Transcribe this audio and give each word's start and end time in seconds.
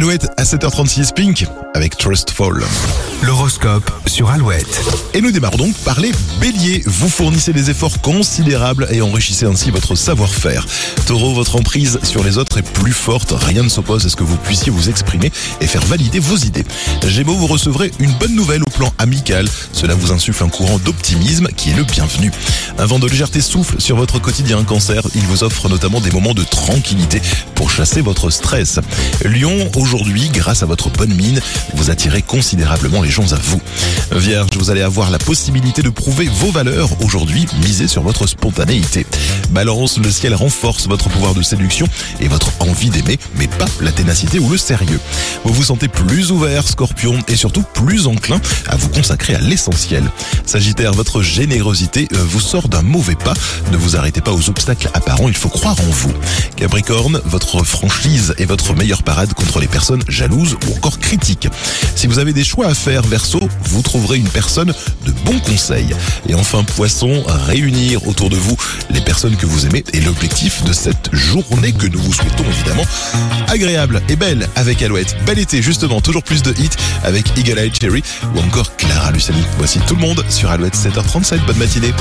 Alouette 0.00 0.28
à 0.38 0.44
7h36 0.44 1.12
Pink 1.12 1.46
avec 1.74 1.98
Trustful. 1.98 2.64
L'horoscope 3.22 3.92
sur 4.06 4.30
Alouette. 4.30 4.80
Et 5.12 5.20
nous 5.20 5.30
démarrons 5.30 5.58
donc 5.58 5.74
par 5.84 6.00
les 6.00 6.10
béliers. 6.40 6.82
Vous 6.86 7.10
fournissez 7.10 7.52
des 7.52 7.68
efforts 7.68 8.00
considérables 8.00 8.88
et 8.90 9.02
enrichissez 9.02 9.44
ainsi 9.44 9.70
votre 9.70 9.94
savoir-faire. 9.94 10.64
Taureau, 11.06 11.34
votre 11.34 11.56
emprise 11.56 11.98
sur 12.02 12.24
les 12.24 12.38
autres 12.38 12.56
est 12.56 12.72
plus 12.72 12.94
forte. 12.94 13.34
Rien 13.36 13.62
ne 13.62 13.68
s'oppose 13.68 14.06
à 14.06 14.08
ce 14.08 14.16
que 14.16 14.24
vous 14.24 14.38
puissiez 14.38 14.72
vous 14.72 14.88
exprimer 14.88 15.30
et 15.60 15.66
faire 15.66 15.84
valider 15.84 16.18
vos 16.18 16.36
idées. 16.36 16.64
Gémeaux, 17.06 17.36
vous 17.36 17.46
recevrez 17.46 17.90
une 17.98 18.12
bonne 18.12 18.34
nouvelle 18.34 18.62
amical. 18.98 19.46
Cela 19.72 19.94
vous 19.94 20.12
insuffle 20.12 20.44
un 20.44 20.48
courant 20.48 20.78
d'optimisme 20.78 21.48
qui 21.56 21.70
est 21.70 21.74
le 21.74 21.84
bienvenu. 21.84 22.30
Un 22.78 22.86
vent 22.86 22.98
de 22.98 23.06
légèreté 23.06 23.40
souffle 23.40 23.80
sur 23.80 23.96
votre 23.96 24.20
quotidien 24.20 24.62
cancer. 24.64 25.02
Il 25.14 25.22
vous 25.22 25.44
offre 25.44 25.68
notamment 25.68 26.00
des 26.00 26.10
moments 26.10 26.34
de 26.34 26.44
tranquillité 26.44 27.20
pour 27.54 27.70
chasser 27.70 28.00
votre 28.00 28.30
stress. 28.30 28.80
Lion, 29.24 29.70
aujourd'hui, 29.76 30.30
grâce 30.32 30.62
à 30.62 30.66
votre 30.66 30.90
bonne 30.90 31.14
mine, 31.14 31.40
vous 31.74 31.90
attirez 31.90 32.22
considérablement 32.22 33.02
les 33.02 33.10
gens 33.10 33.32
à 33.32 33.36
vous. 33.36 33.60
Vierge, 34.12 34.50
vous 34.56 34.70
allez 34.70 34.82
avoir 34.82 35.10
la 35.10 35.18
possibilité 35.18 35.82
de 35.82 35.88
prouver 35.88 36.26
vos 36.26 36.50
valeurs 36.50 36.88
aujourd'hui, 37.04 37.46
misez 37.62 37.86
sur 37.86 38.02
votre 38.02 38.26
spontanéité. 38.26 39.06
Balance, 39.50 39.98
le 39.98 40.10
ciel 40.10 40.34
renforce 40.34 40.88
votre 40.88 41.08
pouvoir 41.08 41.34
de 41.34 41.42
séduction 41.42 41.86
et 42.20 42.28
votre 42.28 42.50
envie 42.60 42.90
d'aimer, 42.90 43.18
mais 43.36 43.46
pas 43.46 43.66
la 43.80 43.92
ténacité 43.92 44.38
ou 44.38 44.48
le 44.48 44.58
sérieux. 44.58 45.00
Vous 45.44 45.52
vous 45.52 45.64
sentez 45.64 45.88
plus 45.88 46.32
ouvert, 46.32 46.66
scorpion, 46.66 47.18
et 47.28 47.36
surtout 47.36 47.62
plus 47.74 48.06
enclin 48.06 48.40
à 48.66 48.76
vous 48.76 48.88
consacrer 48.88 49.34
à 49.34 49.40
l'essentiel. 49.40 50.04
Sagittaire, 50.44 50.92
votre 50.92 51.22
générosité 51.22 52.08
euh, 52.12 52.16
vous 52.24 52.40
sort 52.40 52.68
d'un 52.68 52.82
mauvais 52.82 53.14
pas. 53.14 53.34
Ne 53.70 53.76
vous 53.76 53.96
arrêtez 53.96 54.20
pas 54.20 54.32
aux 54.32 54.48
obstacles 54.48 54.90
apparents, 54.92 55.28
il 55.28 55.36
faut 55.36 55.48
croire 55.48 55.78
en 55.80 55.90
vous. 55.90 56.12
Capricorne, 56.56 57.20
votre 57.24 57.64
franchise 57.64 58.34
est 58.38 58.44
votre 58.44 58.74
meilleure 58.74 59.02
parade 59.02 59.34
contre 59.34 59.60
les 59.60 59.68
personnes 59.68 60.02
jalouses 60.08 60.56
ou 60.68 60.76
encore 60.76 60.98
critiques. 60.98 61.48
Si 61.94 62.06
vous 62.06 62.18
avez 62.18 62.32
des 62.32 62.44
choix 62.44 62.66
à 62.66 62.74
faire, 62.74 63.02
Verseau, 63.02 63.40
vous 63.64 63.82
une 64.16 64.28
personne 64.28 64.72
de 65.06 65.12
bons 65.24 65.38
conseils. 65.40 65.94
Et 66.28 66.34
enfin, 66.34 66.64
Poisson, 66.64 67.22
réunir 67.26 68.06
autour 68.08 68.30
de 68.30 68.36
vous 68.36 68.56
les 68.90 69.00
personnes 69.00 69.36
que 69.36 69.46
vous 69.46 69.66
aimez 69.66 69.84
est 69.92 70.00
l'objectif 70.00 70.64
de 70.64 70.72
cette 70.72 71.10
journée 71.12 71.72
que 71.72 71.86
nous 71.86 72.00
vous 72.00 72.12
souhaitons 72.12 72.44
évidemment 72.44 72.84
agréable 73.48 74.02
et 74.08 74.16
belle 74.16 74.48
avec 74.56 74.82
Alouette. 74.82 75.16
Bel 75.26 75.38
été 75.38 75.62
justement, 75.62 76.00
toujours 76.00 76.22
plus 76.22 76.42
de 76.42 76.52
hits 76.52 76.70
avec 77.04 77.26
Eagle 77.38 77.58
Eye 77.58 77.72
Cherry 77.78 78.02
ou 78.34 78.40
encore 78.40 78.76
Clara 78.76 79.10
Luciani. 79.12 79.42
Voici 79.58 79.78
tout 79.86 79.94
le 79.94 80.00
monde 80.00 80.24
sur 80.28 80.50
Alouette 80.50 80.76
7h37. 80.76 81.44
Bonne 81.46 81.58
matinée. 81.58 81.92